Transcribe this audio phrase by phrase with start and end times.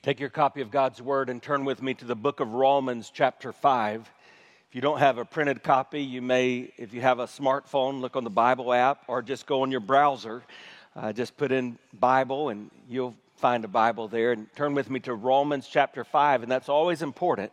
[0.00, 3.10] Take your copy of God's Word and turn with me to the book of Romans,
[3.12, 4.08] chapter 5.
[4.68, 8.14] If you don't have a printed copy, you may, if you have a smartphone, look
[8.14, 10.44] on the Bible app or just go on your browser.
[10.94, 14.30] Uh, just put in Bible and you'll find a Bible there.
[14.30, 16.44] And turn with me to Romans, chapter 5.
[16.44, 17.50] And that's always important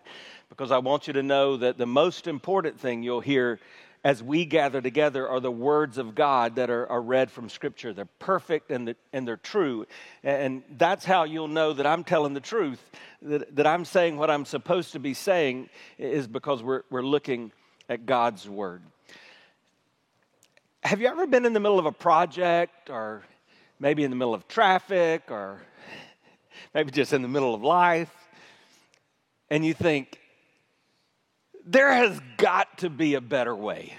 [0.48, 3.59] because I want you to know that the most important thing you'll hear
[4.06, 7.91] as we gather together are the words of God that are, are read from Scripture.
[7.91, 9.88] They're perfect and, the, and they're true.
[10.23, 12.80] And that's how you'll know that I'm telling the truth,
[13.23, 17.52] that, that I'm saying what I'm supposed to be saying, is because we're, we're looking
[17.90, 18.84] at God's Word.
[20.84, 23.23] Have you ever been in the middle of a project, or
[23.80, 25.64] maybe in the middle of traffic, or
[26.76, 28.14] maybe just in the middle of life,
[29.50, 30.20] and you think,
[31.66, 33.94] there has got to be a better way.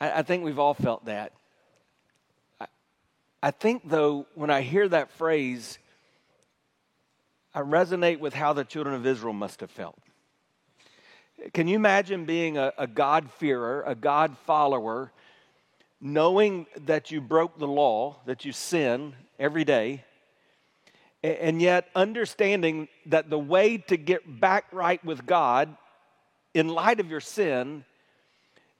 [0.00, 1.32] I, I, think we've all felt that.
[2.60, 2.66] I,
[3.42, 5.78] I think, though, when I hear that phrase,
[7.52, 9.98] I resonate with how the children of Israel must have felt.
[11.52, 15.10] Can you imagine being a, a God-fearer, a God follower,
[16.00, 20.04] knowing that you broke the law, that you sin every day,
[21.22, 25.76] and yet understanding that the way to get back right with God
[26.54, 27.84] in light of your sin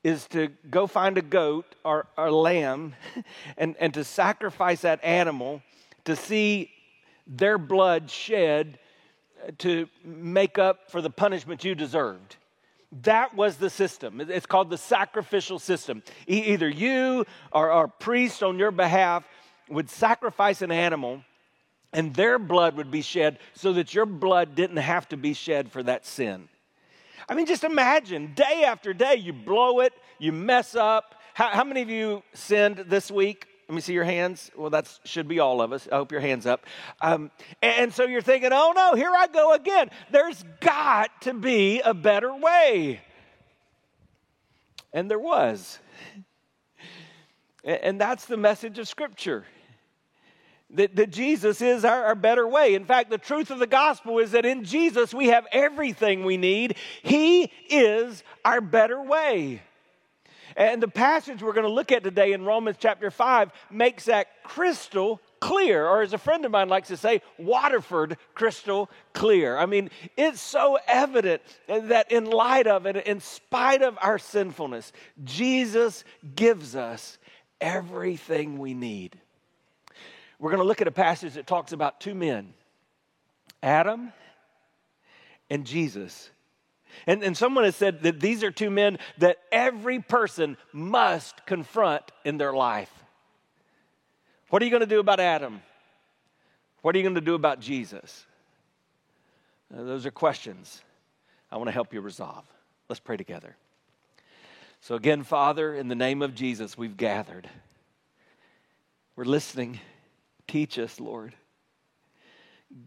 [0.02, 2.94] is to go find a goat or, a lamb
[3.58, 5.62] and, and to sacrifice that animal
[6.04, 6.70] to see
[7.26, 8.78] their blood shed
[9.58, 12.36] to make up for the punishment you deserved.
[13.02, 14.20] That was the system.
[14.20, 16.02] It's called the sacrificial system.
[16.26, 19.24] Either you or a priest on your behalf
[19.68, 21.22] would sacrifice an animal
[21.92, 25.70] and their blood would be shed so that your blood didn't have to be shed
[25.70, 26.48] for that sin.
[27.28, 31.14] I mean, just imagine day after day, you blow it, you mess up.
[31.34, 33.46] How, how many of you sinned this week?
[33.68, 34.50] Let me see your hands.
[34.56, 35.86] Well, that should be all of us.
[35.92, 36.66] I hope your hands up.
[37.00, 37.30] Um,
[37.62, 39.90] and so you're thinking, oh no, here I go again.
[40.10, 43.00] There's got to be a better way.
[44.92, 45.78] And there was.
[47.62, 49.44] And that's the message of Scripture
[50.74, 52.74] that, that Jesus is our, our, better way.
[52.74, 56.36] In fact, the truth of the gospel is that in Jesus we have everything we
[56.36, 56.76] need.
[57.02, 59.62] He is our better way.
[60.56, 64.42] And the passage we're going to look at today in Romans chapter 5 makes that
[64.42, 69.56] crystal clear, or as a friend of mine likes to say, Waterford crystal clear.
[69.56, 74.92] I mean, it's so evident that in light of it, in spite of our sinfulness,
[75.24, 76.04] Jesus
[76.34, 77.18] gives us
[77.60, 79.18] everything we need.
[80.40, 82.54] We're going to look at a passage that talks about two men
[83.62, 84.12] Adam
[85.50, 86.30] and Jesus.
[87.06, 92.02] And, and someone has said that these are two men that every person must confront
[92.24, 92.90] in their life.
[94.48, 95.60] What are you going to do about Adam?
[96.82, 98.26] What are you going to do about Jesus?
[99.72, 100.82] Uh, those are questions
[101.52, 102.44] I want to help you resolve.
[102.88, 103.56] Let's pray together.
[104.80, 107.48] So, again, Father, in the name of Jesus, we've gathered.
[109.14, 109.78] We're listening.
[110.50, 111.32] Teach us, Lord.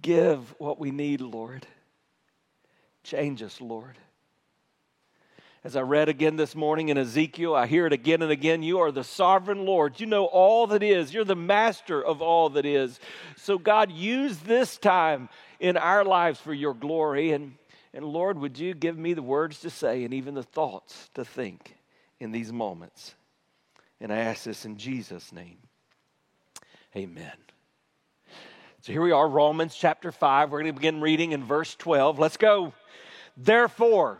[0.01, 1.65] Give what we need, Lord.
[3.05, 3.97] Change us, Lord.
[5.63, 8.63] As I read again this morning in Ezekiel, I hear it again and again.
[8.63, 9.97] You are the sovereign Lord.
[10.01, 11.13] You know all that is.
[11.13, 12.99] You're the master of all that is.
[13.37, 15.29] So, God, use this time
[15.61, 17.31] in our lives for your glory.
[17.31, 17.55] And,
[17.93, 21.23] and Lord, would you give me the words to say and even the thoughts to
[21.23, 21.77] think
[22.19, 23.15] in these moments?
[24.01, 25.59] And I ask this in Jesus' name.
[26.93, 27.31] Amen.
[28.83, 30.51] So here we are, Romans chapter 5.
[30.51, 32.19] We're going to begin reading in verse 12.
[32.19, 32.73] Let's go.
[33.37, 34.19] Therefore,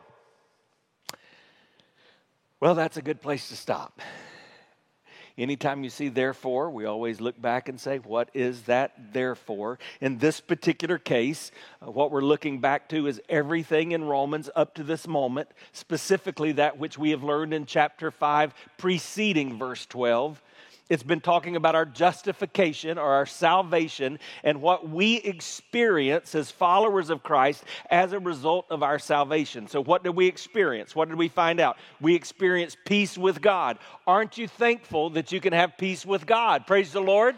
[2.61, 3.99] well, that's a good place to stop.
[5.37, 9.79] Anytime you see therefore, we always look back and say, what is that therefore?
[9.99, 11.51] In this particular case,
[11.85, 16.53] uh, what we're looking back to is everything in Romans up to this moment, specifically
[16.53, 20.41] that which we have learned in chapter 5, preceding verse 12.
[20.89, 27.09] It's been talking about our justification or our salvation and what we experience as followers
[27.09, 29.67] of Christ as a result of our salvation.
[29.67, 30.93] So, what did we experience?
[30.93, 31.77] What did we find out?
[32.01, 33.79] We experienced peace with God.
[34.05, 36.67] Aren't you thankful that you can have peace with God?
[36.67, 37.35] Praise the Lord.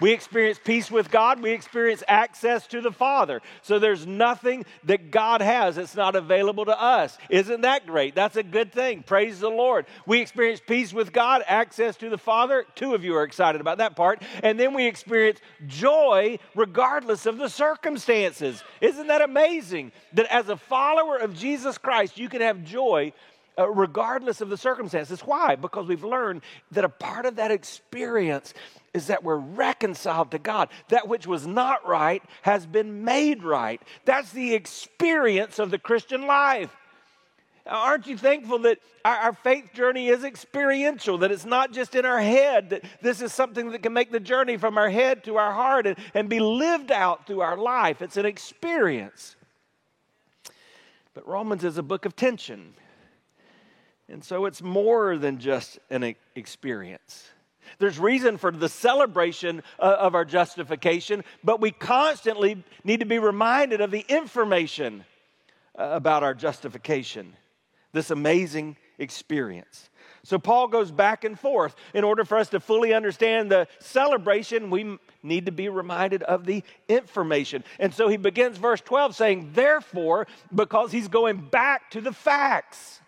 [0.00, 1.42] We experience peace with God.
[1.42, 3.40] We experience access to the Father.
[3.62, 7.18] So there's nothing that God has that's not available to us.
[7.28, 8.14] Isn't that great?
[8.14, 9.02] That's a good thing.
[9.02, 9.86] Praise the Lord.
[10.06, 12.64] We experience peace with God, access to the Father.
[12.74, 14.22] Two of you are excited about that part.
[14.42, 18.62] And then we experience joy regardless of the circumstances.
[18.80, 19.92] Isn't that amazing?
[20.14, 23.12] That as a follower of Jesus Christ, you can have joy
[23.58, 25.20] uh, regardless of the circumstances.
[25.20, 25.56] Why?
[25.56, 26.42] Because we've learned
[26.72, 28.54] that a part of that experience
[28.94, 30.68] is that we're reconciled to God.
[30.88, 33.80] That which was not right has been made right.
[34.04, 36.74] That's the experience of the Christian life.
[37.66, 42.04] Aren't you thankful that our, our, faith journey is experiential, that it's not just in
[42.04, 45.36] our head, that this is something that can make the journey from our head to
[45.36, 48.02] our heart and, and be lived out through our life?
[48.02, 49.36] It's an experience.
[51.14, 52.74] But Romans is a book of tension.
[54.10, 57.28] And so it's more than just an experience.
[57.78, 63.18] There's reason for the celebration uh, of our justification, but we constantly need to be
[63.18, 65.04] reminded of the information
[65.78, 67.34] uh, about our justification,
[67.92, 69.88] this amazing experience.
[70.24, 71.74] So Paul goes back and forth.
[71.94, 76.44] In order for us to fully understand the celebration, we need to be reminded of
[76.44, 77.64] the information.
[77.78, 83.00] And so he begins verse 12 saying, Therefore, because he's going back to the facts.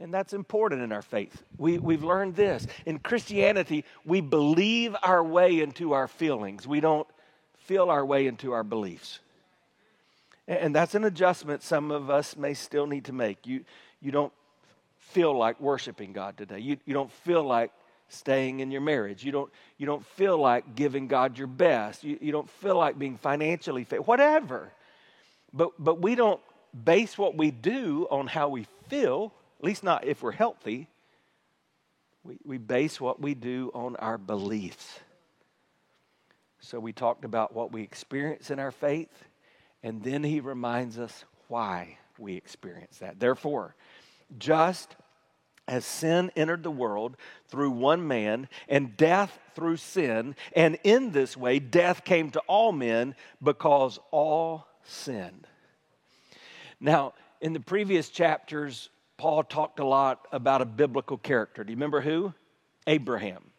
[0.00, 1.42] And that's important in our faith.
[1.56, 2.66] We, we've learned this.
[2.84, 7.06] In Christianity, we believe our way into our feelings, we don't
[7.58, 9.20] feel our way into our beliefs.
[10.46, 13.46] And that's an adjustment some of us may still need to make.
[13.46, 13.64] You,
[14.02, 14.32] you don't
[14.98, 16.58] feel like worshiping God today.
[16.58, 17.70] You, you don't feel like
[18.08, 19.24] staying in your marriage.
[19.24, 22.04] You don't, you don't feel like giving God your best.
[22.04, 24.70] You, you don't feel like being financially fit, whatever.
[25.54, 26.40] But, but we don't
[26.84, 29.32] base what we do on how we feel
[29.64, 30.88] at least not if we're healthy.
[32.22, 35.00] We, we base what we do on our beliefs.
[36.60, 39.24] So we talked about what we experience in our faith,
[39.82, 43.18] and then he reminds us why we experience that.
[43.18, 43.74] Therefore,
[44.38, 44.96] just
[45.66, 47.16] as sin entered the world
[47.48, 52.70] through one man, and death through sin, and in this way death came to all
[52.70, 55.46] men because all sinned.
[56.80, 61.64] Now, in the previous chapters, Paul talked a lot about a biblical character.
[61.64, 62.34] Do you remember who?
[62.86, 63.50] Abraham.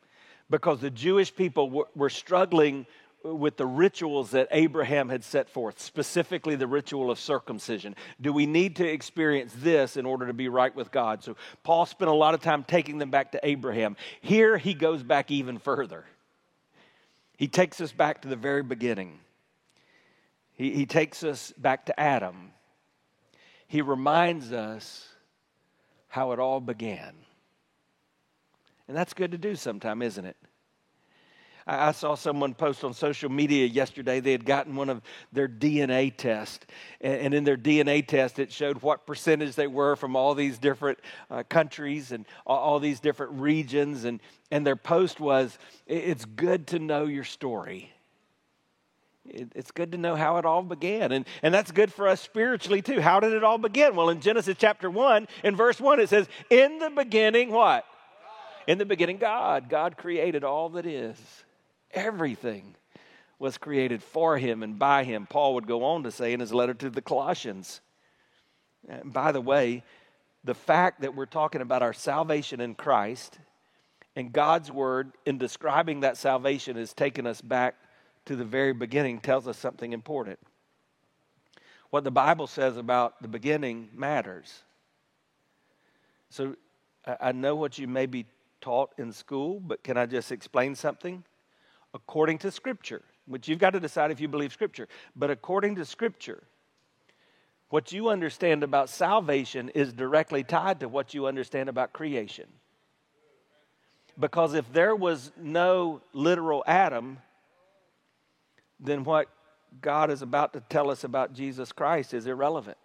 [0.50, 2.86] Because the Jewish people were struggling
[3.24, 7.96] with the rituals that Abraham had set forth, specifically the ritual of circumcision.
[8.22, 11.24] Do we need to experience this in order to be right with God?
[11.24, 13.96] So Paul spent a lot of time taking them back to Abraham.
[14.22, 16.06] Here he goes back even further.
[17.38, 19.20] He takes us back to the very beginning.
[20.54, 22.52] He, he takes us back to Adam.
[23.68, 25.08] He reminds us
[26.16, 27.14] how it all began.
[28.88, 30.38] And that's good to do sometime, isn't it?
[31.68, 34.22] I saw someone post on social media yesterday.
[34.22, 35.02] They had gotten one of
[35.34, 36.66] their DNA tests,
[37.02, 41.00] and in their DNA test, it showed what percentage they were from all these different
[41.30, 44.06] uh, countries and all these different regions.
[44.06, 44.22] And,
[44.52, 47.92] and their post was, "It's good to know your story."
[49.28, 51.12] It's good to know how it all began.
[51.12, 53.02] And, and that's good for us spiritually too.
[53.02, 53.96] How did it all begin?
[53.96, 57.86] Well, in Genesis chapter 1, in verse 1, it says, In the beginning, what?
[58.68, 59.70] In the beginning, God.
[59.70, 61.18] God created all that is.
[61.92, 62.76] Everything
[63.38, 65.28] was created for him and by him.
[65.28, 67.82] Paul would go on to say in his letter to the Colossians.
[68.88, 69.84] And by the way,
[70.44, 73.40] the fact that we're talking about our salvation in Christ
[74.16, 77.76] and God's word in describing that salvation has taken us back
[78.26, 80.40] to the very beginning tells us something important.
[81.90, 84.64] What the Bible says about the beginning matters.
[86.30, 86.56] So
[87.22, 88.26] I know what you may be
[88.62, 91.24] taught in school, but can I just explain something?
[91.94, 95.86] According to Scripture, which you've got to decide if you believe Scripture, but according to
[95.86, 96.44] Scripture,
[97.70, 102.48] what you understand about salvation is directly tied to what you understand about creation.
[104.20, 107.20] Because if there was no literal Adam,
[108.80, 109.30] then what
[109.82, 112.78] God is about to tell us about Jesus Christ is irrelevant.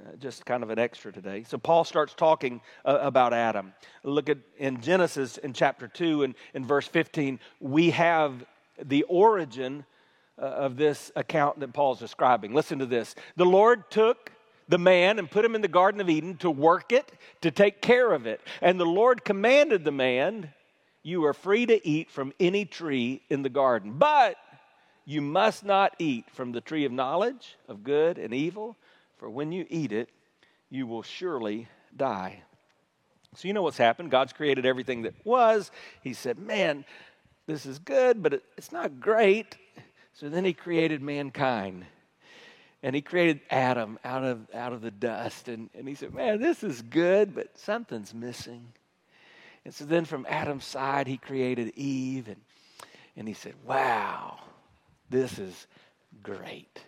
[0.00, 1.44] Uh, just kind of an extra today.
[1.46, 3.74] So Paul starts talking uh, about Adam.
[4.02, 8.44] Look at in Genesis in chapter 2 and in verse 15, we have
[8.82, 9.84] the origin
[10.38, 12.54] uh, of this account that Paul's describing.
[12.54, 13.14] Listen to this.
[13.36, 14.32] The Lord took
[14.68, 17.82] the man and put him in the Garden of Eden to work it, to take
[17.82, 18.40] care of it.
[18.62, 20.50] And the Lord commanded the man
[21.02, 24.36] you are free to eat from any tree in the garden, but
[25.04, 28.76] you must not eat from the tree of knowledge of good and evil,
[29.16, 30.08] for when you eat it,
[30.68, 32.42] you will surely die.
[33.36, 34.10] So, you know what's happened?
[34.10, 35.70] God's created everything that was.
[36.02, 36.84] He said, Man,
[37.46, 39.56] this is good, but it's not great.
[40.14, 41.86] So then He created mankind.
[42.82, 45.48] And He created Adam out of, out of the dust.
[45.48, 48.72] And, and He said, Man, this is good, but something's missing.
[49.64, 52.40] And so then from Adam's side, he created Eve, and,
[53.16, 54.38] and he said, Wow,
[55.10, 55.66] this is
[56.22, 56.80] great.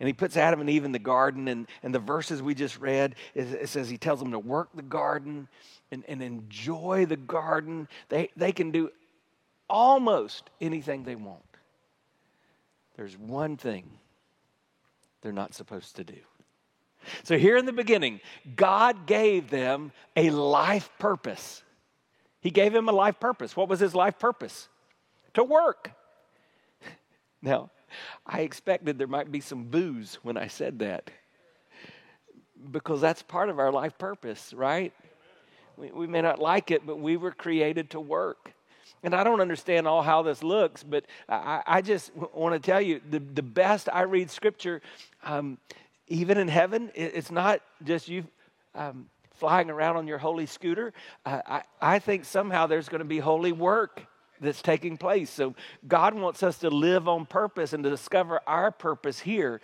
[0.00, 1.48] and he puts Adam and Eve in the garden.
[1.48, 4.82] And, and the verses we just read, it, says he tells them to work the
[4.82, 5.48] garden
[5.90, 7.88] and, and enjoy the garden.
[8.08, 8.90] They, they can do
[9.68, 11.42] almost anything they want.
[12.96, 13.88] There's one thing
[15.20, 16.18] they're not supposed to do.
[17.22, 18.20] So, here in the beginning,
[18.56, 21.62] God gave them a life purpose.
[22.40, 23.56] He gave him a life purpose.
[23.56, 24.68] What was his life purpose?
[25.34, 25.92] To work.
[27.40, 27.70] Now,
[28.26, 31.08] I expected there might be some boos when I said that
[32.72, 34.92] because that's part of our life purpose, right?
[35.76, 38.52] We, we may not like it, but we were created to work.
[39.02, 42.80] And I don't understand all how this looks, but I, I just want to tell
[42.80, 44.82] you the, the best I read scripture,
[45.22, 45.58] um,
[46.08, 48.26] even in heaven, it, it's not just you
[48.74, 49.06] um,
[49.38, 50.92] flying around on your holy scooter.
[51.24, 54.06] I, I think somehow there's going to be holy work
[54.40, 55.30] that's taking place.
[55.30, 55.54] So
[55.86, 59.60] God wants us to live on purpose and to discover our purpose here.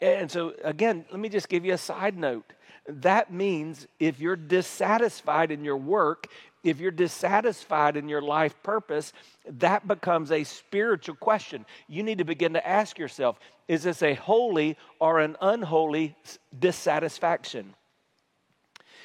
[0.00, 2.52] And so, again, let me just give you a side note.
[2.88, 6.28] That means if you're dissatisfied in your work,
[6.64, 9.12] if you're dissatisfied in your life purpose,
[9.46, 11.66] that becomes a spiritual question.
[11.88, 16.16] You need to begin to ask yourself is this a holy or an unholy
[16.58, 17.74] dissatisfaction?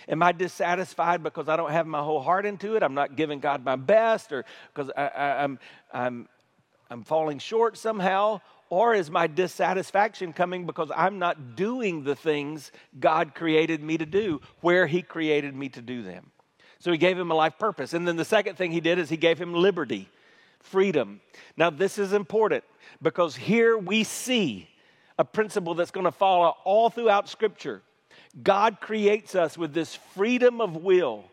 [0.08, 2.84] Am I dissatisfied because I don't have my whole heart into it?
[2.84, 5.60] I'm not giving God my best, or because I, I, I'm,
[5.94, 6.30] I'm,
[6.90, 8.42] I'm falling short somehow?
[8.70, 14.06] Or is my dissatisfaction coming because I'm not doing the things God created me to
[14.06, 16.32] do where He created me to do them?
[16.80, 17.94] So He gave him a life purpose.
[17.94, 20.10] And then the second thing He did is He gave him liberty,
[20.60, 21.22] freedom.
[21.56, 22.64] Now, this is important
[23.02, 24.68] because here we see
[25.20, 27.84] a principle that's going to follow all throughout Scripture.
[28.42, 31.26] God creates us with this freedom of will.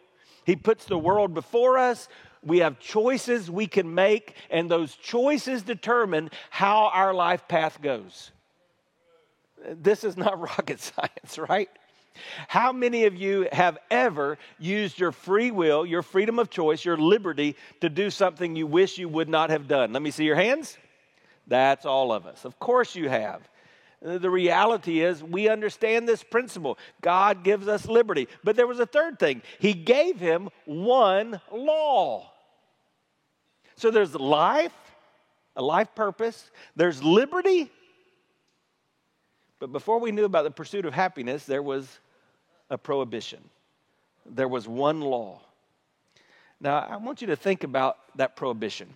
[0.45, 2.09] He puts the world before us.
[2.43, 8.33] We have choices we can make, and those choices determine how our life path goes.
[9.67, 11.71] This is not rocket science, right?
[12.49, 16.97] How many of you have ever used your free will, your freedom of choice, your
[16.97, 19.93] liberty to do something you wish you would not have done?
[19.93, 20.77] Let me see your hands.
[21.47, 22.45] That's all of us.
[22.45, 23.49] Of course you have.
[24.03, 26.79] The reality is, we understand this principle.
[27.03, 28.29] God gives us liberty.
[28.43, 32.31] But there was a third thing He gave him one law.
[33.77, 34.73] So there's life,
[35.55, 37.71] a life purpose, there's liberty.
[39.59, 41.99] But before we knew about the pursuit of happiness, there was
[42.71, 43.41] a prohibition.
[44.25, 45.43] There was one law.
[46.61, 48.95] Now, I want you to think about that prohibition.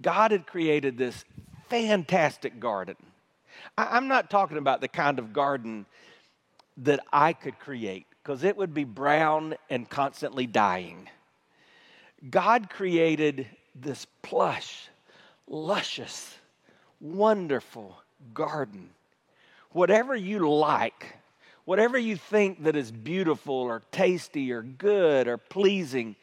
[0.00, 1.24] God had created this
[1.68, 2.96] fantastic garden.
[3.76, 5.86] I'm not talking about the kind of garden
[6.78, 11.08] that I could create, because it would be brown and constantly dying.
[12.30, 14.88] God created this plush,
[15.46, 16.36] luscious,
[17.00, 17.96] wonderful
[18.34, 18.90] garden.
[19.72, 21.16] Whatever you like,
[21.64, 26.16] whatever you think that is beautiful or tasty or good or pleasing,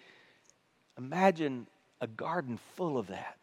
[0.98, 1.68] imagine
[2.02, 3.38] a garden full of that.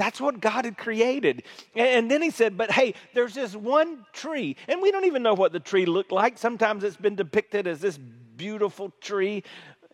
[0.00, 1.42] That's what God had created.
[1.74, 5.34] And then he said, But hey, there's this one tree, and we don't even know
[5.34, 6.38] what the tree looked like.
[6.38, 9.44] Sometimes it's been depicted as this beautiful tree.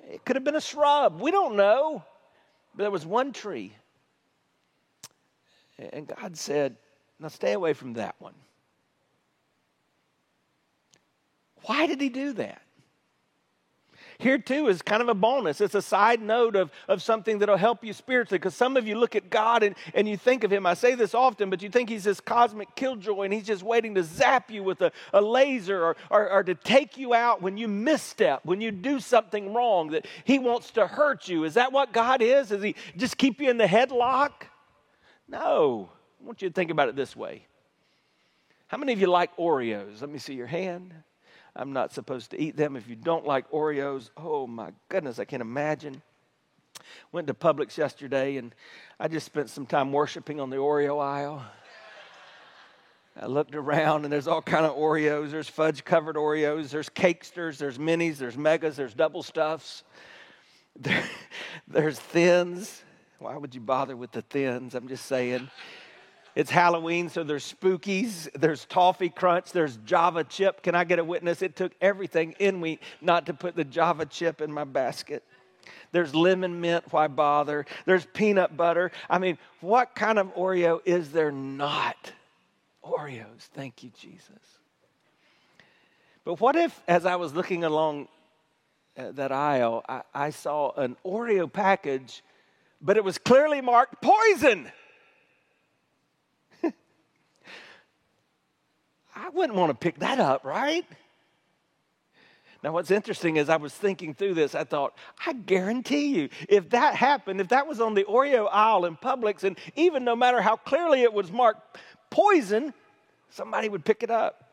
[0.08, 1.20] It could have been a shrub.
[1.20, 2.04] We don't know.
[2.76, 3.72] But there was one tree.
[5.76, 6.76] And God said,
[7.18, 8.34] Now stay away from that one.
[11.64, 12.62] Why did he do that?
[14.18, 15.60] Here, too, is kind of a bonus.
[15.60, 18.38] It's a side note of, of something that'll help you spiritually.
[18.38, 20.66] Because some of you look at God and, and you think of Him.
[20.66, 23.94] I say this often, but you think He's this cosmic killjoy and He's just waiting
[23.96, 27.56] to zap you with a, a laser or, or, or to take you out when
[27.56, 31.44] you misstep, when you do something wrong, that He wants to hurt you.
[31.44, 32.48] Is that what God is?
[32.48, 34.32] Does He just keep you in the headlock?
[35.28, 35.90] No.
[36.20, 37.46] I want you to think about it this way.
[38.68, 40.00] How many of you like Oreos?
[40.00, 40.94] Let me see your hand.
[41.56, 42.76] I'm not supposed to eat them.
[42.76, 46.02] If you don't like Oreos, oh my goodness, I can't imagine.
[47.12, 48.54] Went to Publix yesterday and
[49.00, 51.42] I just spent some time worshiping on the Oreo aisle.
[53.18, 55.30] I looked around and there's all kind of Oreos.
[55.30, 56.68] There's fudge covered Oreos.
[56.68, 57.56] There's cakesters.
[57.56, 58.18] There's minis.
[58.18, 58.76] There's megas.
[58.76, 59.82] There's double stuffs.
[60.78, 61.04] There,
[61.66, 62.82] there's thins.
[63.18, 64.74] Why would you bother with the thins?
[64.74, 65.48] I'm just saying.
[66.36, 70.62] It's Halloween, so there's spookies, there's toffee crunch, there's Java chip.
[70.62, 71.40] Can I get a witness?
[71.40, 75.24] It took everything in me not to put the Java chip in my basket.
[75.92, 77.64] There's lemon mint, why bother?
[77.86, 78.92] There's peanut butter.
[79.08, 82.12] I mean, what kind of Oreo is there not?
[82.84, 84.28] Oreos, thank you, Jesus.
[86.22, 88.08] But what if, as I was looking along
[88.98, 92.22] uh, that aisle, I, I saw an Oreo package,
[92.82, 94.70] but it was clearly marked poison?
[99.16, 100.84] I wouldn't want to pick that up, right?
[102.62, 104.94] Now, what's interesting is I was thinking through this, I thought,
[105.24, 109.44] I guarantee you, if that happened, if that was on the Oreo aisle in Publix,
[109.44, 111.78] and even no matter how clearly it was marked
[112.10, 112.74] poison,
[113.30, 114.45] somebody would pick it up.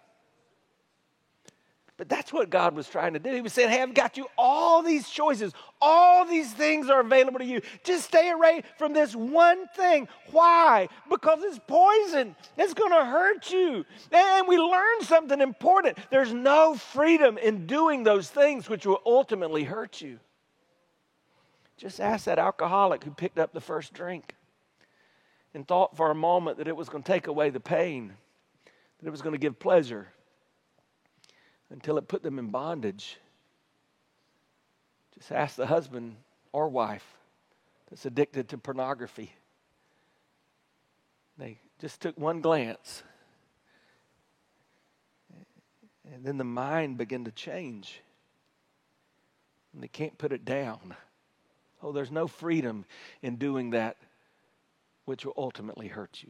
[2.03, 3.33] But that's what God was trying to do.
[3.33, 5.53] He was saying, Hey, I've got you all these choices.
[5.81, 7.61] All these things are available to you.
[7.85, 10.09] Just stay away from this one thing.
[10.31, 10.89] Why?
[11.09, 12.35] Because it's poison.
[12.57, 13.85] It's going to hurt you.
[14.11, 15.97] And we learned something important.
[16.11, 20.19] There's no freedom in doing those things which will ultimately hurt you.
[21.77, 24.35] Just ask that alcoholic who picked up the first drink
[25.53, 28.11] and thought for a moment that it was going to take away the pain,
[28.99, 30.12] that it was going to give pleasure
[31.73, 33.17] until it put them in bondage.
[35.17, 36.15] Just ask the husband
[36.51, 37.05] or wife
[37.89, 39.33] that's addicted to pornography.
[41.37, 43.03] They just took one glance.
[46.13, 48.01] And then the mind began to change.
[49.73, 50.95] And they can't put it down.
[51.81, 52.85] Oh, there's no freedom
[53.23, 53.97] in doing that
[55.05, 56.29] which will ultimately hurt you.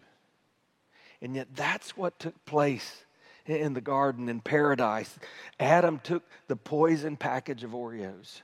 [1.22, 3.04] And yet, that's what took place
[3.46, 5.18] in the garden in paradise.
[5.60, 8.42] Adam took the poison package of Oreos.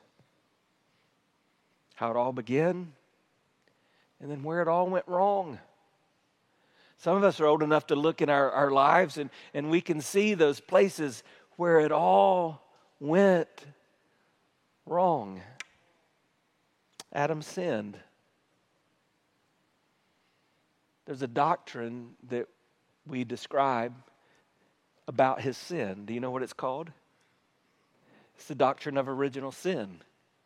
[1.95, 2.93] How it all began,
[4.21, 5.59] and then where it all went wrong.
[6.97, 9.79] Some of us are old enough to look in our, our lives and, and we
[9.79, 11.23] can see those places
[11.55, 12.61] where it all
[12.99, 13.47] went
[14.85, 15.41] wrong.
[17.13, 17.97] Adam sinned.
[21.05, 22.47] There's a doctrine that
[23.07, 23.93] we describe
[25.09, 26.05] about his sin.
[26.05, 26.91] Do you know what it's called?
[28.35, 30.01] It's the doctrine of original sin.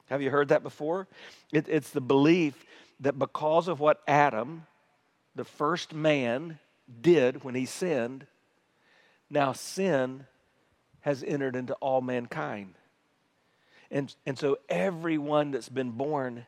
[0.05, 1.09] Have you heard that before?
[1.51, 2.65] It, it's the belief
[3.01, 4.65] that because of what Adam,
[5.35, 6.59] the first man,
[7.01, 8.25] did when he sinned,
[9.29, 10.25] now sin
[11.01, 12.75] has entered into all mankind.
[13.91, 16.45] And, and so everyone that's been born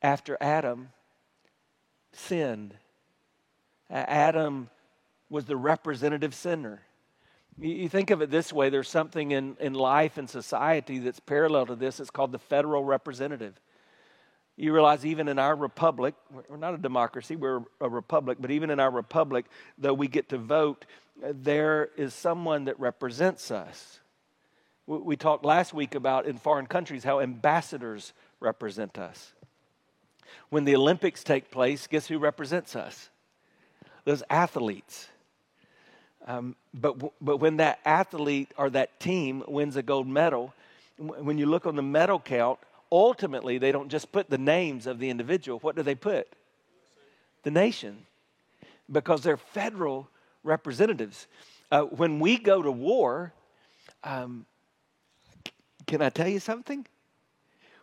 [0.00, 0.88] after Adam
[2.12, 2.74] sinned.
[3.90, 4.70] Adam
[5.28, 6.80] was the representative sinner.
[7.60, 11.66] You think of it this way there's something in, in life and society that's parallel
[11.66, 12.00] to this.
[12.00, 13.60] It's called the federal representative.
[14.56, 16.14] You realize, even in our republic,
[16.48, 19.46] we're not a democracy, we're a republic, but even in our republic,
[19.78, 20.86] though we get to vote,
[21.22, 24.00] there is someone that represents us.
[24.86, 29.32] We talked last week about in foreign countries how ambassadors represent us.
[30.48, 33.08] When the Olympics take place, guess who represents us?
[34.04, 35.08] Those athletes.
[36.26, 40.52] Um, but, but when that athlete or that team wins a gold medal,
[40.98, 42.58] when you look on the medal count,
[42.92, 45.58] ultimately they don't just put the names of the individual.
[45.60, 46.28] What do they put?
[47.42, 48.06] The nation.
[48.90, 50.08] Because they're federal
[50.44, 51.26] representatives.
[51.70, 53.32] Uh, when we go to war,
[54.04, 54.44] um,
[55.86, 56.86] can I tell you something?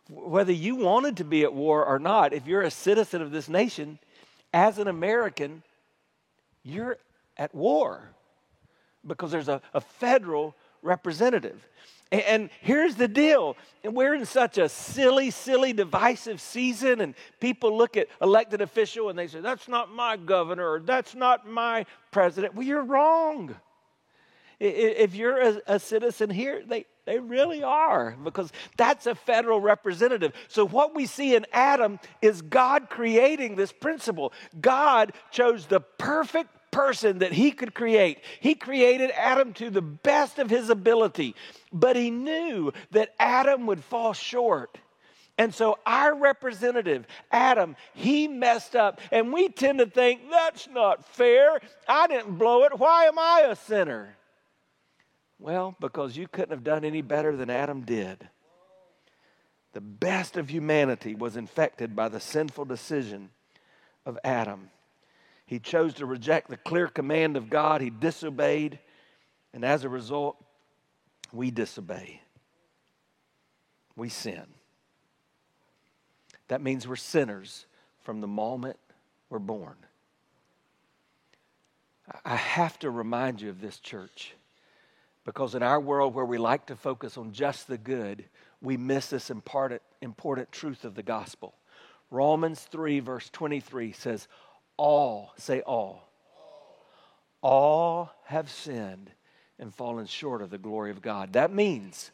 [0.10, 3.50] Whether you wanted to be at war or not, if you're a citizen of this
[3.50, 4.00] nation,
[4.54, 5.64] as an American,
[6.64, 6.98] you're
[7.36, 8.12] at war
[9.08, 11.68] because there's a, a federal representative.
[12.12, 13.58] And, here's the deal.
[13.84, 19.10] And we're in such a silly, silly, divisive season, and people look at elected official
[19.10, 22.56] and they say, That's not my governor, or that's not my president.
[22.56, 23.56] Well, you're wrong.
[24.60, 30.34] If you're a, a citizen here, they, they really are, because that's a federal representative.
[30.48, 34.34] So, what we see in Adam is God creating this principle.
[34.60, 38.20] God chose the perfect person that he could create.
[38.40, 41.34] He created Adam to the best of his ability,
[41.74, 44.78] but he knew that Adam would fall short.
[45.40, 49.02] And so our representative, Adam, he messed up.
[49.12, 51.60] And we tend to think, that's not fair.
[51.88, 52.78] I didn't blow it.
[52.78, 54.16] Why am I a sinner?
[55.40, 58.30] Well, because you couldn't have done any better than Adam did.
[59.74, 63.30] The best of humanity was infected by the sinful decision
[64.06, 64.70] of Adam.
[65.48, 67.82] He chose to reject the clear command of God.
[67.82, 68.80] He disobeyed.
[69.54, 70.38] And as a result,
[71.32, 72.22] we disobey.
[73.96, 74.46] We sin.
[76.50, 77.66] That means we're sinners
[78.04, 78.78] from the moment
[79.30, 79.76] we're born.
[82.24, 84.34] I have to remind you of this, church,
[85.26, 88.24] because in our world where we like to focus on just the good,
[88.62, 91.54] we miss this important, important truth of the gospel.
[92.10, 94.30] Romans 3, verse 23 says,
[94.78, 96.08] all, say all.
[97.42, 99.12] All have sinned
[99.60, 101.34] and fallen short of the glory of God.
[101.34, 102.12] That means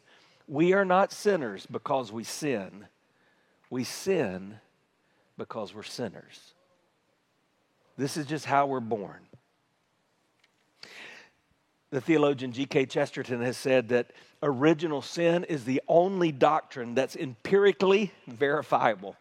[0.48, 2.88] we are not sinners because we sin.
[3.70, 4.60] We sin
[5.38, 6.54] because we're sinners.
[7.98, 9.20] This is just how we're born.
[11.92, 12.88] the theologian G.K.
[12.88, 19.16] Chesterton has said that original sin is the only doctrine that's empirically verifiable.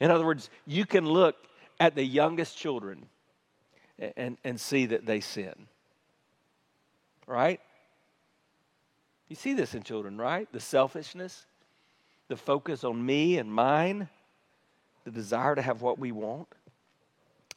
[0.00, 1.36] In other words, you can look
[1.78, 3.06] at the youngest children
[4.16, 5.66] and, and see that they sin.
[7.26, 7.60] Right?
[9.28, 10.50] You see this in children, right?
[10.52, 11.46] The selfishness,
[12.28, 14.08] the focus on me and mine,
[15.04, 16.48] the desire to have what we want.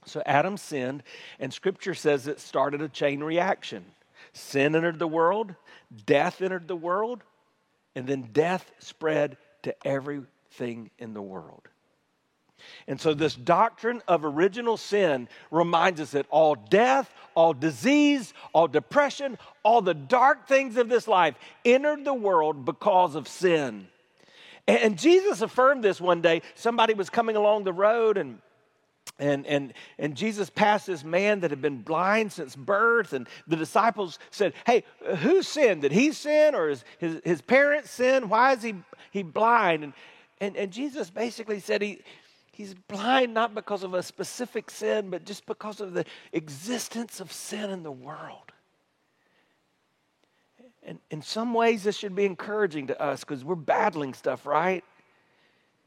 [0.06, 1.04] So Adam sinned,
[1.40, 3.86] and scripture says it started a chain reaction.
[4.34, 5.54] Sin entered the world,
[6.06, 7.24] death entered the world,
[7.96, 11.68] and then death spread to everything in the world.
[12.88, 18.68] And so, this doctrine of original sin reminds us that all death, all disease, all
[18.68, 23.88] depression, all the dark things of this life entered the world because of sin.
[24.68, 26.44] And Jesus affirmed this one day.
[26.54, 28.40] Somebody was coming along the road and
[29.20, 33.12] and, and, and Jesus passed this man that had been blind since birth.
[33.12, 34.84] And the disciples said, Hey,
[35.18, 35.82] who sinned?
[35.82, 38.30] Did he sin or his, his, his parents sin?
[38.30, 38.76] Why is he,
[39.12, 39.84] he blind?
[39.84, 39.94] And,
[40.40, 42.02] and, and Jesus basically said he,
[42.60, 47.32] he's blind not because of a specific sin, but just because of the existence of
[47.32, 48.52] sin in the world.
[50.84, 54.84] And in some ways, this should be encouraging to us because we're battling stuff, right?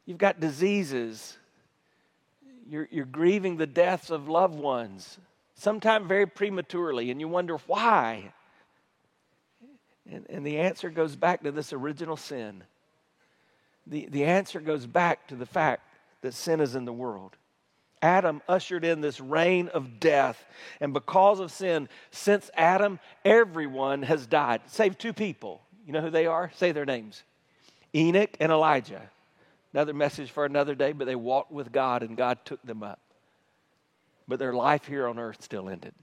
[0.07, 1.37] You've got diseases
[2.73, 5.19] you're, you're grieving the deaths of loved ones,
[5.55, 8.33] sometimes very prematurely, and you wonder why.
[10.11, 12.65] And, and the answer goes back to this original sin.
[13.87, 15.83] The, the answer goes back to the fact
[16.23, 17.37] that sin is in the world.
[18.01, 20.45] Adam ushered in this reign of death.
[20.81, 25.63] And because of sin, since Adam, everyone has died, save two people.
[25.87, 26.51] You know who they are?
[26.57, 27.23] Say their names
[27.95, 29.11] Enoch and Elijah
[29.73, 33.01] another message for another day, but they walked with God and God took them up.
[34.29, 35.95] But their life here on earth still ended.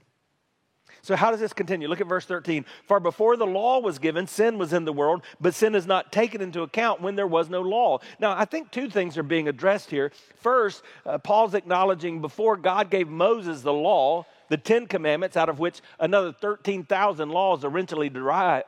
[1.02, 1.88] So, how does this continue?
[1.88, 2.64] Look at verse 13.
[2.84, 6.12] For before the law was given, sin was in the world, but sin is not
[6.12, 7.98] taken into account when there was no law.
[8.18, 10.12] Now, I think two things are being addressed here.
[10.36, 15.58] First, uh, Paul's acknowledging before God gave Moses the law, the Ten Commandments, out of
[15.58, 18.10] which another 13,000 laws eventually,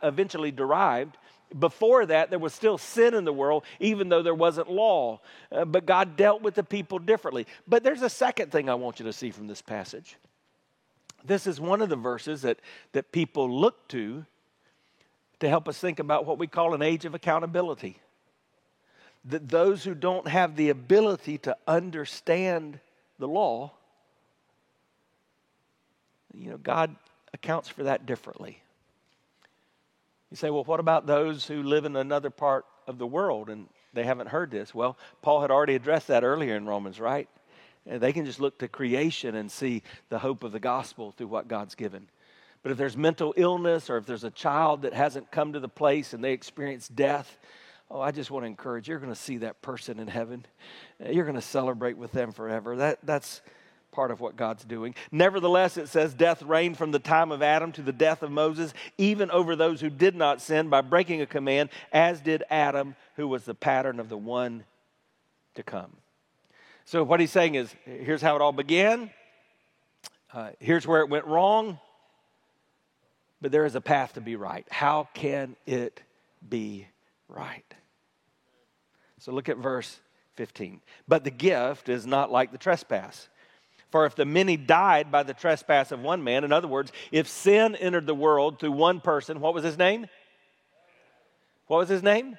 [0.02, 1.16] eventually derived,
[1.58, 5.20] before that, there was still sin in the world, even though there wasn't law.
[5.50, 7.46] Uh, but God dealt with the people differently.
[7.66, 10.16] But there's a second thing I want you to see from this passage.
[11.24, 12.58] This is one of the verses that,
[12.92, 14.24] that people look to
[15.40, 17.98] to help us think about what we call an age of accountability.
[19.24, 22.78] That those who don't have the ability to understand
[23.18, 23.72] the law,
[26.32, 26.94] you know, God
[27.34, 28.62] accounts for that differently.
[30.30, 33.66] You say, well, what about those who live in another part of the world and
[33.92, 34.72] they haven't heard this?
[34.72, 37.28] Well, Paul had already addressed that earlier in Romans, right?
[37.86, 41.48] They can just look to creation and see the hope of the gospel through what
[41.48, 42.08] God's given.
[42.62, 45.68] But if there's mental illness or if there's a child that hasn't come to the
[45.68, 47.38] place and they experience death,
[47.90, 50.46] oh, I just want to encourage you're going to see that person in heaven.
[51.04, 52.76] You're going to celebrate with them forever.
[52.76, 53.42] That, that's,
[53.92, 54.94] part of what God's doing.
[55.12, 58.72] Nevertheless, it says, Death reigned from the time of Adam to the death of Moses,
[58.98, 63.28] even over those who did not sin by breaking a command, as did Adam, who
[63.28, 64.64] was the pattern of the one
[65.54, 65.92] to come.
[66.84, 69.10] So, what he's saying is here's how it all began,
[70.32, 71.78] uh, here's where it went wrong,
[73.40, 74.66] but there is a path to be right.
[74.70, 76.02] How can it
[76.48, 76.86] be
[77.28, 77.74] right?
[79.18, 80.00] So, look at verse
[80.34, 80.80] 15.
[81.06, 83.28] But the gift is not like the trespass.
[83.90, 87.28] For if the many died by the trespass of one man, in other words, if
[87.28, 90.06] sin entered the world through one person, what was his name?
[91.66, 92.38] What was his name?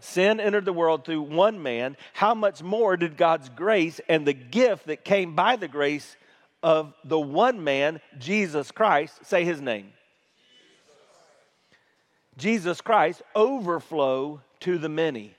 [0.00, 1.96] Sin entered the world through one man.
[2.12, 6.16] How much more did God's grace and the gift that came by the grace
[6.62, 9.92] of the one man, Jesus Christ, say his name?
[12.36, 15.34] Jesus Christ, overflow to the many?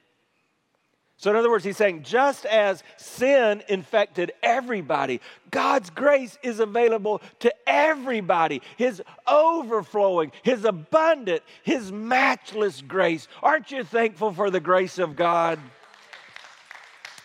[1.21, 7.21] So, in other words, he's saying just as sin infected everybody, God's grace is available
[7.41, 8.63] to everybody.
[8.75, 13.27] His overflowing, His abundant, His matchless grace.
[13.43, 15.59] Aren't you thankful for the grace of God?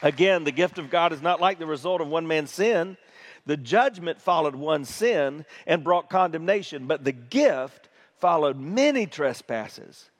[0.02, 2.98] Again, the gift of God is not like the result of one man's sin.
[3.46, 10.10] The judgment followed one sin and brought condemnation, but the gift followed many trespasses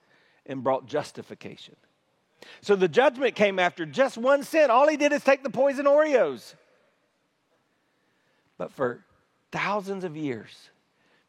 [0.47, 1.77] and brought justification.
[2.61, 4.71] So the judgment came after just one sin.
[4.71, 6.55] All he did is take the poison Oreos.
[8.59, 9.05] But for
[9.53, 10.71] thousands of years,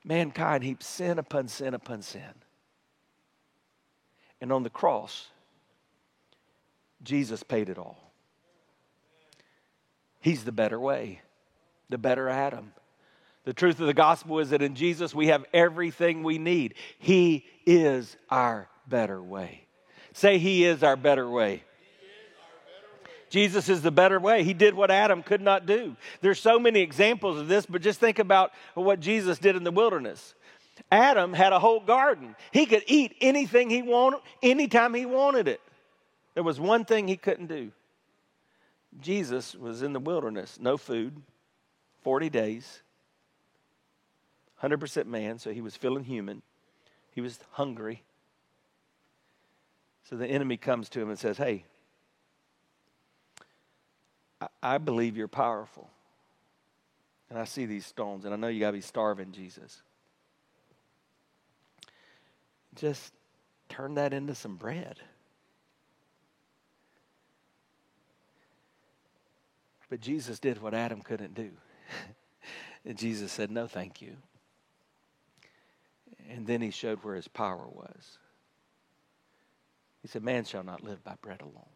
[0.03, 2.21] mankind heaped sin upon sin upon sin.
[4.39, 5.27] And on the cross,
[7.03, 7.97] Jesus paid it all.
[10.19, 11.21] He's the better way,
[11.89, 12.73] the better Adam,
[13.45, 16.73] The truth of the gospel is that in Jesus we have everything we need.
[16.99, 19.66] He is our better way.
[20.17, 21.62] Say, He is our better way.
[23.30, 24.43] Jesus is the better way.
[24.43, 25.95] He did what Adam could not do.
[26.21, 29.69] There's so many examples of this, but just think about what Jesus did in the
[29.69, 30.34] wilderness.
[30.91, 32.36] Adam had a whole garden.
[32.51, 35.62] He could eat anything he wanted, anytime he wanted it.
[36.34, 37.71] There was one thing he couldn't do.
[38.99, 41.21] Jesus was in the wilderness, no food,
[42.01, 42.82] 40 days,
[44.63, 46.41] 100% man, so he was feeling human.
[47.12, 48.01] He was hungry.
[50.10, 51.65] So the enemy comes to him and says, Hey,
[54.63, 55.89] I believe you're powerful.
[57.30, 59.82] And I see these stones, and I know you got to be starving, Jesus.
[62.76, 63.12] Just
[63.67, 64.98] turn that into some bread.
[69.89, 71.50] But Jesus did what Adam couldn't do.
[72.86, 74.15] and Jesus said, No, thank you.
[76.30, 78.20] And then he showed where his power was.
[80.08, 81.67] He said, Man shall not live by bread alone.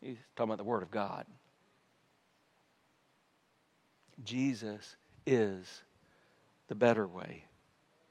[0.00, 1.24] He's talking about the Word of God.
[4.24, 5.82] Jesus is
[6.66, 7.44] the better way,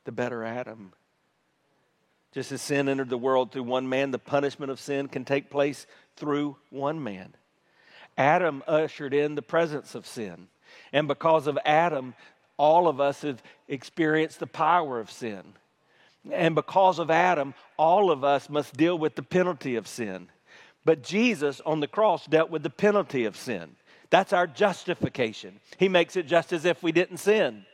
[0.05, 0.93] the better Adam.
[2.31, 5.49] Just as sin entered the world through one man, the punishment of sin can take
[5.49, 7.35] place through one man.
[8.17, 10.47] Adam ushered in the presence of sin.
[10.93, 12.15] And because of Adam,
[12.55, 15.43] all of us have experienced the power of sin.
[16.31, 20.27] And because of Adam, all of us must deal with the penalty of sin.
[20.85, 23.75] But Jesus on the cross dealt with the penalty of sin.
[24.09, 25.59] That's our justification.
[25.77, 27.65] He makes it just as if we didn't sin.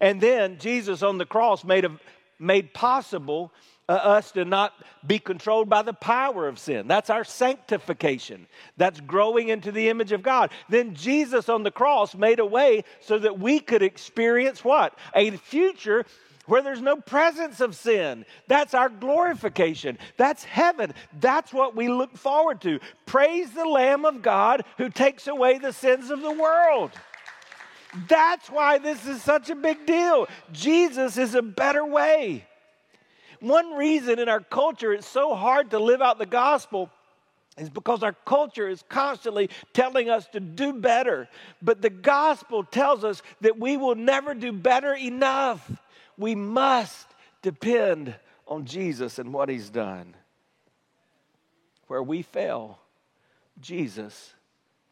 [0.00, 1.98] And then Jesus on the cross made, a,
[2.38, 3.52] made possible
[3.88, 4.72] uh, us to not
[5.06, 6.88] be controlled by the power of sin.
[6.88, 8.46] That's our sanctification.
[8.76, 10.50] That's growing into the image of God.
[10.68, 14.96] Then Jesus on the cross made a way so that we could experience what?
[15.14, 16.04] A future
[16.46, 18.24] where there's no presence of sin.
[18.48, 19.98] That's our glorification.
[20.16, 20.94] That's heaven.
[21.20, 22.80] That's what we look forward to.
[23.04, 26.92] Praise the Lamb of God who takes away the sins of the world.
[28.08, 30.28] That's why this is such a big deal.
[30.52, 32.46] Jesus is a better way.
[33.40, 36.90] One reason in our culture it's so hard to live out the gospel
[37.58, 41.28] is because our culture is constantly telling us to do better.
[41.62, 45.70] But the gospel tells us that we will never do better enough
[46.18, 47.06] we must
[47.42, 48.14] depend
[48.46, 50.14] on Jesus and what he's done.
[51.88, 52.78] Where we fail,
[53.60, 54.34] Jesus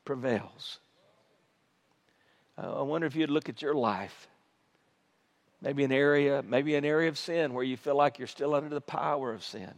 [0.04, 0.78] prevails.
[2.56, 4.28] Uh, I wonder if you'd look at your life.
[5.60, 8.68] Maybe an area, maybe an area of sin where you feel like you're still under
[8.68, 9.72] the power of sin.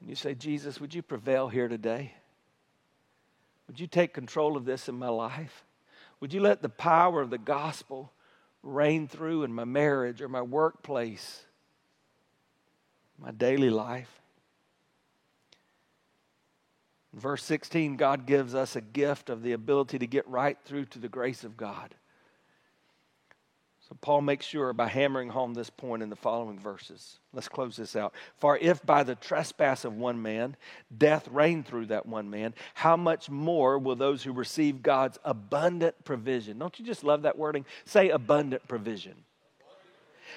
[0.00, 2.14] And you say, Jesus, would you prevail here today?
[3.68, 5.64] Would you take control of this in my life?
[6.20, 8.12] Would you let the power of the gospel
[8.62, 11.44] reign through in my marriage or my workplace,
[13.18, 14.20] my daily life.
[17.12, 20.84] In verse 16, God gives us a gift of the ability to get right through
[20.86, 21.94] to the grace of God.
[23.88, 27.20] So Paul makes sure by hammering home this point in the following verses.
[27.32, 28.14] Let's close this out.
[28.38, 30.56] For if by the trespass of one man
[30.96, 36.04] death reigned through that one man, how much more will those who receive God's abundant
[36.04, 36.58] provision?
[36.58, 37.64] Don't you just love that wording?
[37.84, 39.14] Say abundant provision.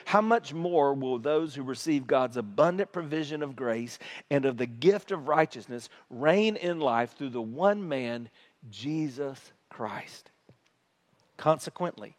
[0.05, 3.97] How much more will those who receive God's abundant provision of grace
[4.29, 8.29] and of the gift of righteousness reign in life through the one man,
[8.69, 10.29] Jesus Christ?
[11.35, 12.15] Consequently,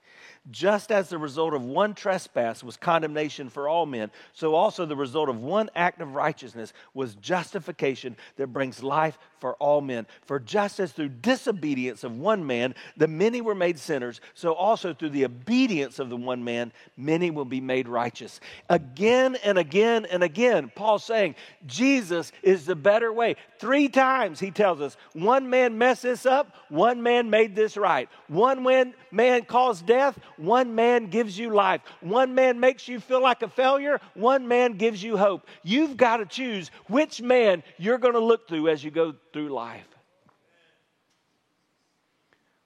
[0.50, 4.96] just as the result of one trespass was condemnation for all men, so also the
[4.96, 10.07] result of one act of righteousness was justification that brings life for all men.
[10.26, 14.94] For just as through disobedience of one man the many were made sinners, so also
[14.94, 18.40] through the obedience of the one man many will be made righteous.
[18.68, 21.35] Again and again and again, Paul's saying
[21.66, 23.37] Jesus is the better way.
[23.59, 28.09] Three times he tells us one man messed this up, one man made this right.
[28.29, 28.62] One
[29.11, 31.81] man caused death, one man gives you life.
[32.00, 34.00] One man makes you feel like a failure.
[34.14, 35.46] One man gives you hope.
[35.62, 39.48] You've got to choose which man you're going to look through as you go through
[39.48, 39.88] life.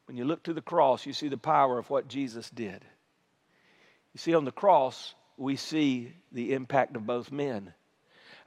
[0.07, 2.85] When you look to the cross, you see the power of what Jesus did.
[4.13, 7.73] You see, on the cross, we see the impact of both men.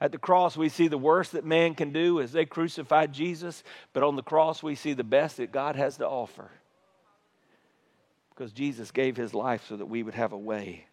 [0.00, 3.64] At the cross, we see the worst that man can do as they crucified Jesus,
[3.92, 6.50] but on the cross, we see the best that God has to offer
[8.30, 10.86] because Jesus gave his life so that we would have a way.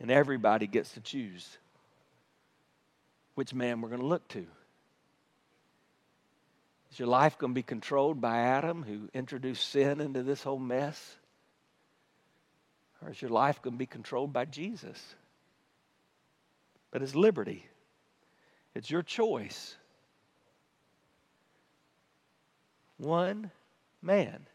[0.00, 1.58] And everybody gets to choose
[3.36, 4.46] which man we're going to look to.
[6.94, 10.60] Is your life going to be controlled by Adam, who introduced sin into this whole
[10.60, 11.16] mess?
[13.02, 15.16] Or is your life going to be controlled by Jesus?
[16.92, 17.66] But it's liberty,
[18.76, 19.74] it's your choice.
[22.98, 23.50] One
[24.00, 24.46] man,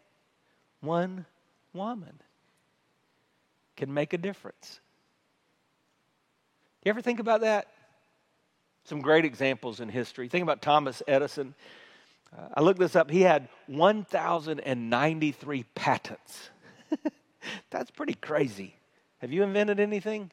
[0.79, 1.25] one
[1.73, 2.21] woman
[3.75, 4.79] can make a difference.
[6.81, 7.67] Do you ever think about that?
[8.85, 10.29] Some great examples in history.
[10.29, 11.53] Think about Thomas Edison.
[12.35, 13.09] Uh, I looked this up.
[13.09, 16.49] He had 1,093 patents.
[17.71, 18.75] That's pretty crazy.
[19.19, 20.31] Have you invented anything?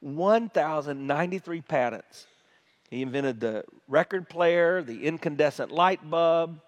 [0.00, 2.26] 1,093 patents.
[2.90, 6.60] He invented the record player, the incandescent light bulb,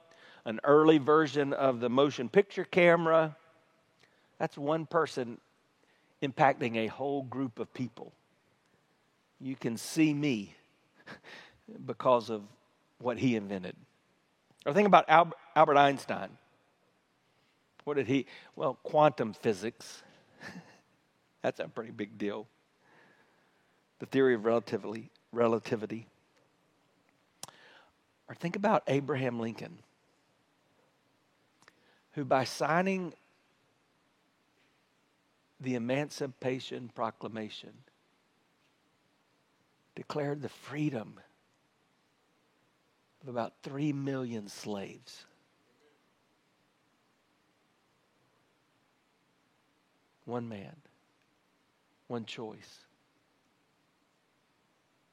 [0.44, 3.37] an early version of the motion picture camera.
[4.38, 5.38] That's one person
[6.22, 8.12] impacting a whole group of people.
[9.40, 10.54] You can see me
[11.87, 12.42] because of
[12.98, 13.76] what he invented.
[14.66, 16.31] Or think about Albert Einstein.
[17.85, 18.26] What did he?
[18.57, 20.02] Well, quantum physics.
[21.42, 22.48] That's a pretty big deal.
[24.00, 25.11] The theory of relativity.
[25.31, 26.09] relativity.
[28.29, 29.79] Or think about Abraham Lincoln,
[32.12, 33.14] who by signing
[35.61, 37.72] the Emancipation Proclamation
[39.94, 41.20] declared the freedom
[43.26, 45.24] of about 3 million slaves.
[50.24, 50.76] One man,
[52.06, 52.86] one choice.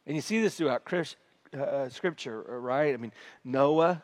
[0.05, 2.93] And you see this throughout uh, uh, Scripture, uh, right?
[2.93, 4.03] I mean, Noah,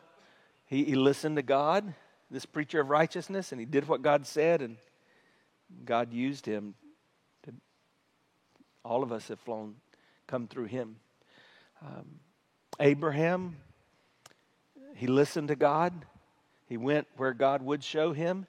[0.66, 1.94] he, he listened to God,
[2.32, 4.76] this preacher of righteousness, and he did what God said, and
[5.84, 6.74] God used him.
[7.44, 7.52] To,
[8.84, 9.76] all of us have flown,
[10.26, 10.96] come through him.
[11.80, 12.18] Um,
[12.80, 13.56] Abraham,
[15.00, 15.94] he listened to God.
[16.66, 18.46] He went where God would show him.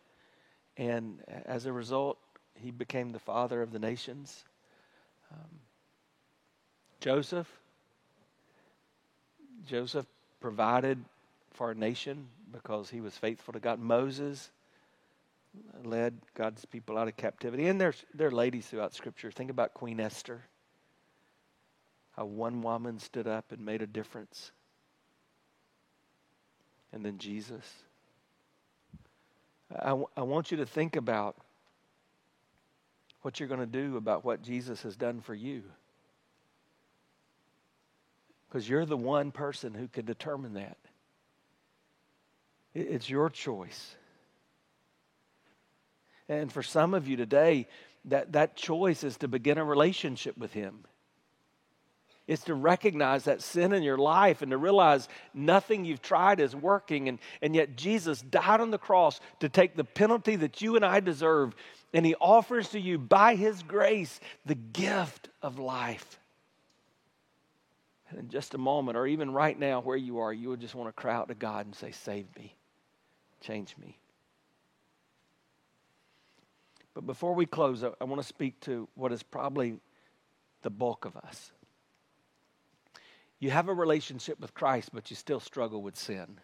[0.76, 2.18] And as a result,
[2.56, 4.44] he became the father of the nations.
[5.32, 5.60] Um,
[7.00, 7.48] Joseph,
[9.66, 10.06] Joseph
[10.42, 11.02] provided
[11.52, 13.80] for a nation because he was faithful to God.
[13.80, 14.52] Moses
[15.86, 17.68] led God's people out of captivity.
[17.68, 19.32] And there's there are ladies throughout Scripture.
[19.32, 20.42] Think about Queen Esther.
[22.18, 24.52] How one woman stood up and made a difference.
[26.94, 27.66] And then Jesus.
[29.74, 31.36] I, I want you to think about
[33.22, 35.64] what you're going to do about what Jesus has done for you.
[38.48, 40.78] Because you're the one person who can determine that.
[42.74, 43.96] It's your choice.
[46.28, 47.68] And for some of you today,
[48.06, 50.86] that, that choice is to begin a relationship with Him.
[52.32, 56.56] It's to recognize that sin in your life and to realize nothing you've tried is
[56.56, 57.10] working.
[57.10, 60.86] And, and yet, Jesus died on the cross to take the penalty that you and
[60.86, 61.54] I deserve
[61.94, 66.22] and he offers to you by his grace the gift of life.
[68.10, 70.74] And in just a moment, or even right now where you are, you would just
[70.74, 72.56] want to cry out to God and say, Save me,
[73.41, 73.98] change me.
[76.94, 79.82] But before we close, I, I want to speak to what is probably
[80.62, 81.52] the bulk of us.
[83.42, 86.40] You have a relationship with Christ, but you still struggle with sin.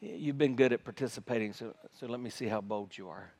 [0.00, 3.30] You've been good at participating, so, so let me see how bold you are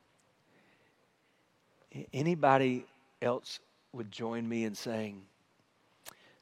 [2.13, 2.85] anybody
[3.21, 3.59] else
[3.93, 5.21] would join me in saying,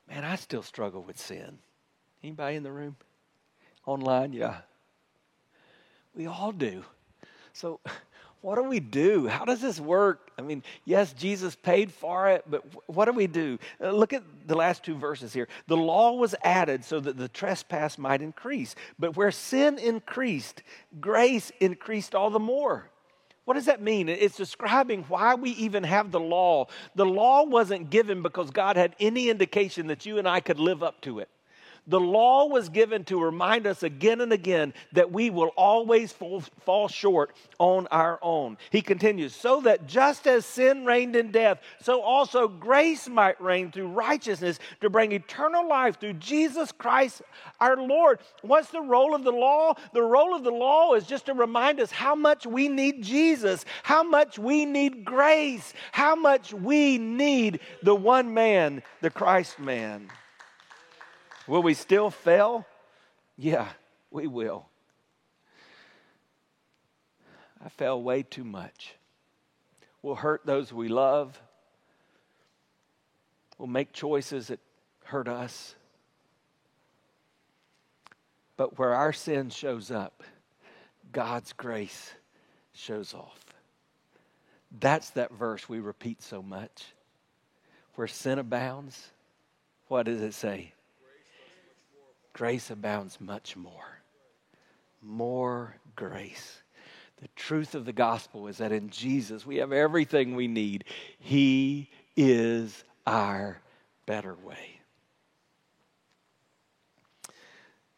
[0.08, 1.60] Man, I still struggle with sin.
[2.24, 2.96] Anybody in the room?
[3.86, 4.34] Online?
[4.34, 4.58] Yeah.
[6.16, 6.84] We all do.
[7.54, 7.80] So,
[8.42, 9.28] what do we do?
[9.28, 10.32] How does this work?
[10.38, 13.60] I mean, yes, Jesus paid for it, but what do we do?
[13.82, 15.50] Uh, look at the last two verses here.
[15.68, 20.64] The law was added so that the trespass might increase, but where sin increased,
[21.02, 22.90] grace increased all the more.
[23.44, 24.08] What does that mean?
[24.10, 26.68] It's describing why we even have the law.
[26.96, 30.84] The law wasn't given because God had any indication that you and I could live
[30.84, 31.30] up to it.
[31.90, 36.42] The law was given to remind us again and again that we will always fall,
[36.64, 38.58] fall, short on our own.
[38.70, 43.72] He continues, so that just as sin reigned in death, so also grace might reign
[43.72, 47.24] through righteousness to bring eternal life through Jesus Christ
[47.60, 48.20] our Lord.
[48.44, 49.74] What's the role of the law?
[49.92, 53.66] The role of the law is just to remind us how much we need Jesus,
[53.82, 60.08] how much we need grace, how much we need the one man, the Christ man.
[61.50, 62.68] Will we still fail?
[63.36, 63.70] Yeah,
[64.12, 64.68] we will.
[67.66, 68.94] I fail way too much.
[70.04, 71.42] We'll hurt those we love.
[73.58, 74.60] We'll make choices that
[75.06, 75.74] hurt us.
[78.56, 80.22] But where our sin shows up,
[81.12, 82.14] God's grace
[82.74, 83.44] shows off.
[84.80, 86.94] That's that verse we repeat so much.
[87.96, 89.10] Where sin abounds,
[89.88, 90.74] what does it say?
[92.34, 94.00] Grace abounds much more.
[95.02, 96.62] More grace.
[97.22, 100.86] The truth of the gospel is that in Jesus we have everything we need.
[101.20, 103.62] He is our
[104.06, 104.80] better way.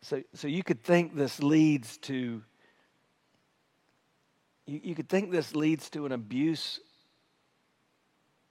[0.02, 2.42] So, so you could think this leads to
[4.66, 6.80] you, you could think this leads to an abuse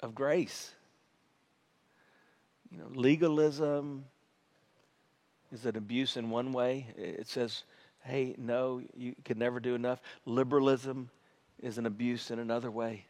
[0.00, 0.72] of grace.
[2.70, 4.04] You know, legalism
[5.52, 6.86] is an abuse in one way.
[6.96, 7.64] It says,
[8.02, 10.00] hey, no, you can never do enough.
[10.24, 11.10] Liberalism
[11.62, 13.04] is an abuse in another way.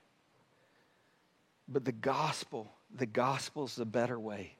[1.68, 4.55] But the gospel, the gospel is the better way.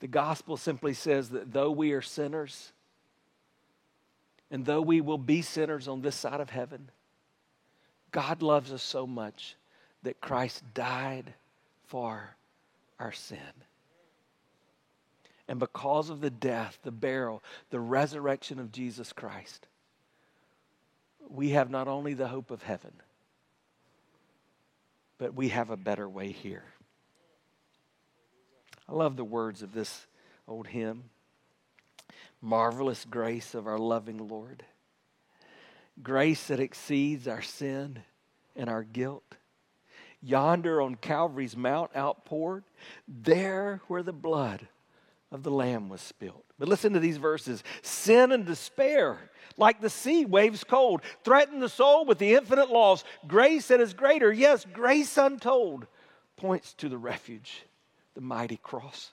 [0.00, 2.72] The gospel simply says that though we are sinners,
[4.50, 6.90] and though we will be sinners on this side of heaven,
[8.10, 9.56] God loves us so much
[10.02, 11.34] that Christ died
[11.86, 12.36] for
[12.98, 13.38] our sin.
[15.48, 19.66] And because of the death, the burial, the resurrection of Jesus Christ,
[21.28, 22.92] we have not only the hope of heaven,
[25.18, 26.64] but we have a better way here.
[28.88, 30.06] I love the words of this
[30.46, 31.04] old hymn
[32.42, 34.62] Marvelous grace of our loving Lord,
[36.02, 38.02] grace that exceeds our sin
[38.54, 39.36] and our guilt.
[40.22, 42.64] Yonder on Calvary's Mount outpoured,
[43.08, 44.68] there where the blood
[45.32, 46.44] of the Lamb was spilled.
[46.58, 49.18] But listen to these verses sin and despair,
[49.56, 53.04] like the sea waves cold, threaten the soul with the infinite loss.
[53.26, 55.86] Grace that is greater, yes, grace untold,
[56.36, 57.64] points to the refuge,
[58.14, 59.12] the mighty cross.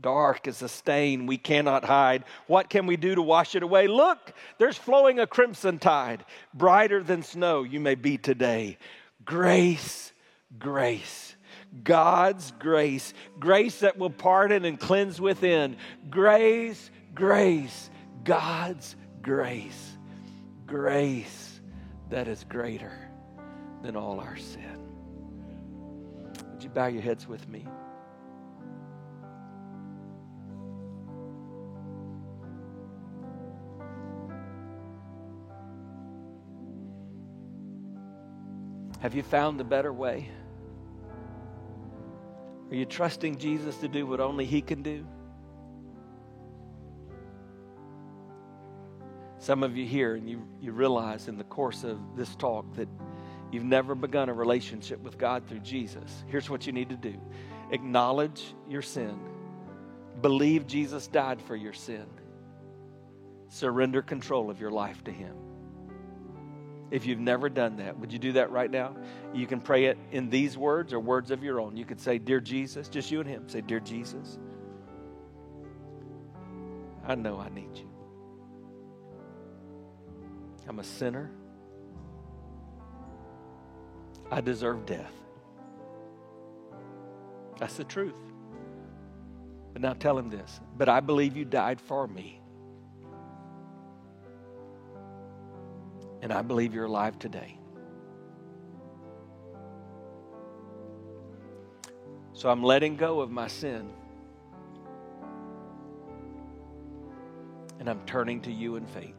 [0.00, 2.24] Dark as a stain we cannot hide.
[2.48, 3.86] What can we do to wash it away?
[3.86, 6.24] Look, there's flowing a crimson tide.
[6.52, 8.78] Brighter than snow you may be today.
[9.24, 10.12] Grace,
[10.58, 11.36] grace
[11.84, 15.76] God's grace, grace that will pardon and cleanse within.
[16.10, 17.90] Grace, grace,
[18.24, 19.96] God's grace,
[20.66, 21.60] grace
[22.10, 22.92] that is greater
[23.82, 24.78] than all our sin.
[26.52, 27.66] Would you bow your heads with me?
[39.00, 40.28] Have you found a better way?
[42.72, 45.06] Are you trusting Jesus to do what only He can do?
[49.36, 52.88] Some of you here, and you, you realize in the course of this talk that
[53.50, 56.24] you've never begun a relationship with God through Jesus.
[56.28, 57.20] Here's what you need to do
[57.72, 59.20] acknowledge your sin,
[60.22, 62.06] believe Jesus died for your sin,
[63.48, 65.36] surrender control of your life to Him.
[66.92, 68.94] If you've never done that, would you do that right now?
[69.32, 71.74] You can pray it in these words or words of your own.
[71.74, 73.48] You could say, Dear Jesus, just you and him.
[73.48, 74.38] Say, Dear Jesus,
[77.06, 77.88] I know I need you.
[80.68, 81.30] I'm a sinner.
[84.30, 85.14] I deserve death.
[87.58, 88.20] That's the truth.
[89.72, 90.60] But now tell him this.
[90.76, 92.41] But I believe you died for me.
[96.22, 97.58] And I believe you're alive today.
[102.32, 103.90] So I'm letting go of my sin.
[107.78, 109.14] And I'm turning to you in faith.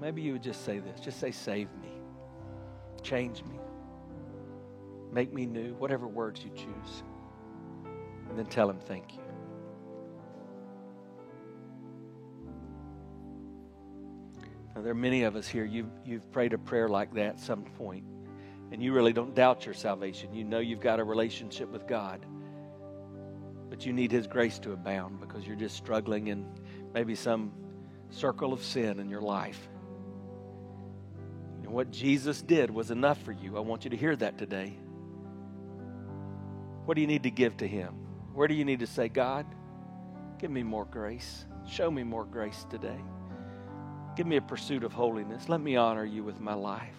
[0.00, 1.92] Maybe you would just say this just say, Save me,
[3.02, 3.60] change me,
[5.12, 7.02] make me new, whatever words you choose
[8.30, 9.20] and then tell him thank you.
[14.74, 17.40] Now, there are many of us here, you've, you've prayed a prayer like that at
[17.40, 18.04] some point,
[18.70, 20.32] and you really don't doubt your salvation.
[20.32, 22.24] You know you've got a relationship with God,
[23.68, 26.46] but you need His grace to abound because you're just struggling in
[26.94, 27.52] maybe some
[28.10, 29.68] circle of sin in your life.
[31.64, 33.56] And what Jesus did was enough for you.
[33.56, 34.78] I want you to hear that today.
[36.84, 37.94] What do you need to give to Him?
[38.32, 39.46] Where do you need to say, God,
[40.38, 41.46] give me more grace?
[41.68, 42.98] Show me more grace today.
[44.16, 45.48] Give me a pursuit of holiness.
[45.48, 46.96] Let me honor you with my life.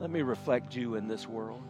[0.00, 1.62] Let me reflect you in this world.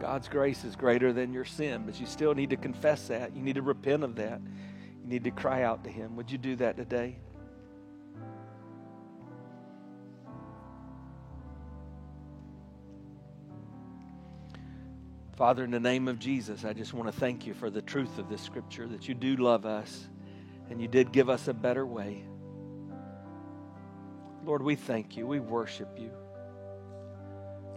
[0.00, 3.34] God's grace is greater than your sin, but you still need to confess that.
[3.34, 4.40] You need to repent of that.
[5.02, 6.16] You need to cry out to Him.
[6.16, 7.16] Would you do that today?
[15.36, 18.18] Father, in the name of Jesus, I just want to thank you for the truth
[18.18, 20.08] of this scripture that you do love us
[20.70, 22.24] and you did give us a better way.
[24.44, 25.26] Lord, we thank you.
[25.26, 26.12] We worship you.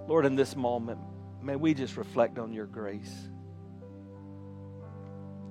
[0.07, 0.99] Lord, in this moment,
[1.41, 3.13] may we just reflect on your grace.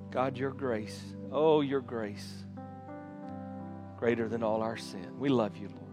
[0.09, 0.99] God, your grace.
[1.31, 2.45] Oh, your grace.
[3.97, 5.19] Greater than all our sin.
[5.19, 5.86] We love you, Lord.